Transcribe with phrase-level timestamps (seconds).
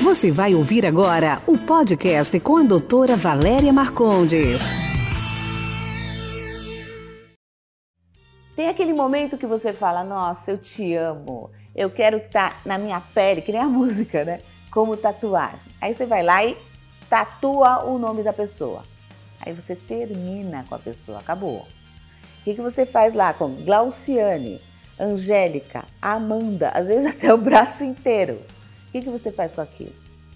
[0.00, 4.62] Você vai ouvir agora o podcast com a doutora Valéria Marcondes.
[8.54, 12.78] Tem aquele momento que você fala: Nossa, eu te amo, eu quero estar tá na
[12.78, 14.40] minha pele, que nem a música, né?
[14.70, 15.72] Como tatuagem.
[15.80, 16.56] Aí você vai lá e
[17.10, 18.84] tatua o nome da pessoa.
[19.40, 21.62] Aí você termina com a pessoa, acabou.
[22.40, 24.60] O que, que você faz lá com Glauciane,
[24.98, 28.38] Angélica, Amanda, às vezes até o braço inteiro?
[28.88, 29.92] O que, que você faz com aquilo?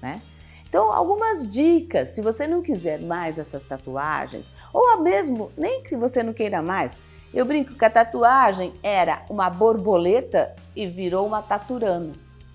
[0.00, 0.20] Né?
[0.68, 6.22] Então, algumas dicas, se você não quiser mais essas tatuagens, ou mesmo, nem que você
[6.22, 6.96] não queira mais,
[7.32, 12.12] eu brinco que a tatuagem era uma borboleta e virou uma taturano,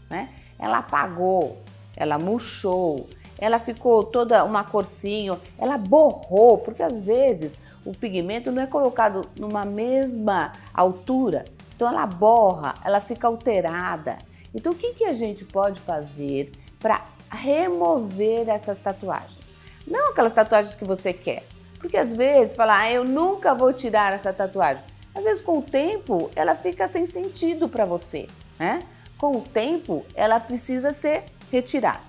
[0.09, 0.29] né?
[0.57, 1.57] Ela apagou,
[1.95, 8.61] ela murchou, ela ficou toda uma corcinho, ela borrou, porque às vezes o pigmento não
[8.61, 11.45] é colocado numa mesma altura,
[11.75, 14.17] então ela borra, ela fica alterada.
[14.53, 19.53] Então, o que, que a gente pode fazer para remover essas tatuagens?
[19.85, 21.43] Não aquelas tatuagens que você quer,
[21.79, 24.83] porque às vezes fala, ah, eu nunca vou tirar essa tatuagem.
[25.13, 28.83] Às vezes, com o tempo, ela fica sem sentido para você, né?
[29.17, 32.01] Com o tempo, ela precisa ser retirada.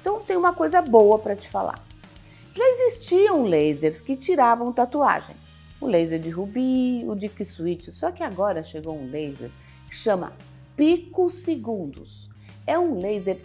[0.00, 1.82] Então, tem uma coisa boa para te falar.
[2.54, 5.36] Já existiam lasers que tiravam tatuagem.
[5.80, 9.50] O laser de rubi, o de Switch, só que agora chegou um laser
[9.88, 10.32] que chama
[10.78, 12.30] picosegundos.
[12.64, 13.38] É um laser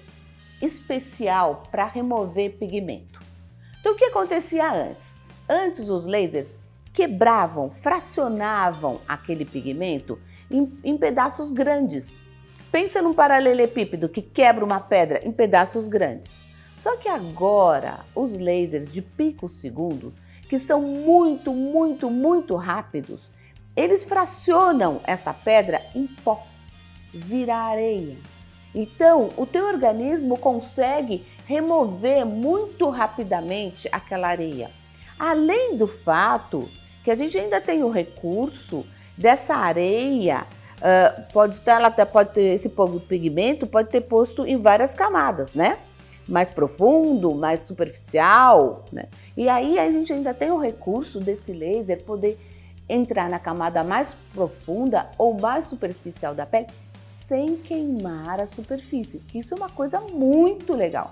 [0.62, 3.20] especial para remover pigmento.
[3.80, 5.16] Então o que acontecia antes?
[5.50, 6.56] Antes os lasers
[6.94, 12.24] quebravam, fracionavam aquele pigmento em, em pedaços grandes.
[12.72, 16.44] Pensa num paralelepípedo que quebra uma pedra em pedaços grandes.
[16.78, 20.14] Só que agora os lasers de pico segundo,
[20.48, 23.30] que são muito, muito, muito rápidos,
[23.76, 26.53] eles fracionam essa pedra em pó
[27.14, 28.18] virar areia.
[28.74, 34.72] Então, o teu organismo consegue remover muito rapidamente aquela areia.
[35.20, 36.68] Além do fato
[37.04, 40.48] que a gente ainda tem o recurso dessa areia,
[40.80, 42.72] uh, pode ter, ela pode ter esse
[43.08, 45.78] pigmento, pode ter posto em várias camadas, né?
[46.28, 49.06] Mais profundo, mais superficial, né?
[49.38, 52.40] E aí a gente ainda tem o recurso desse laser poder
[52.90, 56.68] entrar na camada mais profunda ou mais superficial da pele
[57.14, 59.22] sem queimar a superfície.
[59.34, 61.12] Isso é uma coisa muito legal.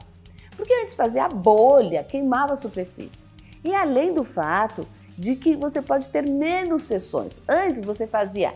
[0.57, 3.23] Porque antes fazia a bolha, queimava a superfície.
[3.63, 7.41] E além do fato de que você pode ter menos sessões.
[7.47, 8.55] Antes você fazia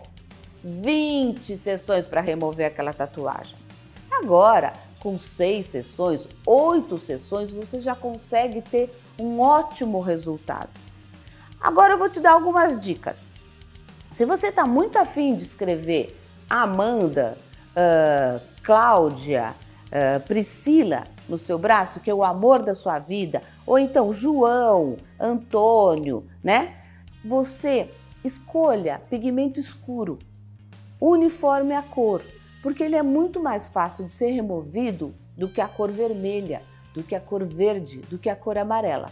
[0.64, 3.56] 20 sessões para remover aquela tatuagem.
[4.12, 10.70] Agora, com seis sessões, oito sessões, você já consegue ter um ótimo resultado.
[11.62, 13.30] Agora eu vou te dar algumas dicas.
[14.12, 16.20] Se você está muito afim de escrever
[16.50, 17.38] Amanda,
[17.72, 19.54] uh, Cláudia,
[19.88, 24.98] uh, Priscila no seu braço, que é o amor da sua vida, ou então João,
[25.20, 26.76] Antônio, né?
[27.24, 27.90] Você
[28.24, 30.20] escolha pigmento escuro,
[31.02, 32.22] uniforme a cor,
[32.62, 36.62] porque ele é muito mais fácil de ser removido do que a cor vermelha,
[36.94, 39.12] do que a cor verde, do que a cor amarela.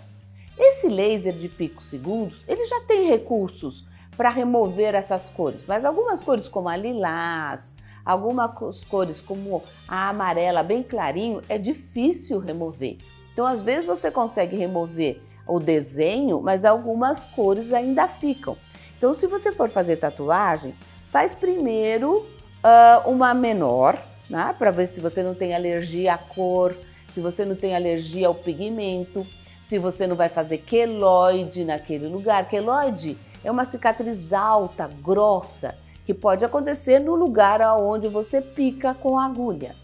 [0.57, 3.85] Esse laser de picos segundos, ele já tem recursos
[4.15, 7.73] para remover essas cores, mas algumas cores como a lilás,
[8.05, 12.97] algumas cores como a amarela bem clarinho é difícil remover.
[13.31, 18.57] Então às vezes você consegue remover o desenho, mas algumas cores ainda ficam.
[18.97, 20.73] Então se você for fazer tatuagem,
[21.09, 22.19] faz primeiro
[22.63, 23.97] uh, uma menor,
[24.29, 26.75] né, para ver se você não tem alergia à cor,
[27.11, 29.25] se você não tem alergia ao pigmento,
[29.61, 32.47] se você não vai fazer queloide naquele lugar.
[32.49, 39.17] Queloide é uma cicatriz alta, grossa, que pode acontecer no lugar aonde você pica com
[39.17, 39.75] a agulha.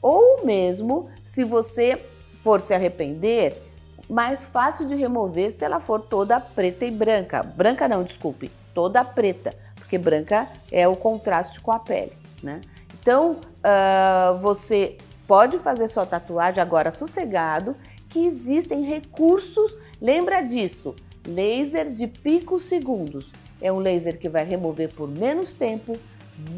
[0.00, 2.00] Ou mesmo se você
[2.42, 3.62] for se arrepender,
[4.08, 7.42] mais fácil de remover se ela for toda preta e branca.
[7.42, 12.12] Branca não, desculpe, toda preta, porque branca é o contraste com a pele,
[12.42, 12.60] né?
[13.00, 14.96] Então, uh, você
[15.26, 17.76] pode fazer sua tatuagem agora sossegado,
[18.08, 20.94] que existem recursos, lembra disso,
[21.26, 23.32] laser de picos segundos.
[23.60, 25.96] É um laser que vai remover por menos tempo,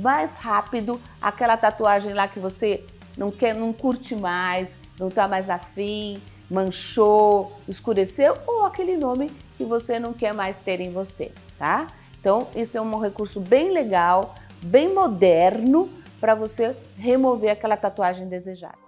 [0.00, 2.84] mais rápido, aquela tatuagem lá que você
[3.16, 6.20] não quer, não curte mais, não está mais afim,
[6.50, 11.88] manchou, escureceu ou aquele nome que você não quer mais ter em você, tá?
[12.20, 15.88] Então, isso é um recurso bem legal, bem moderno
[16.20, 18.87] para você remover aquela tatuagem desejada.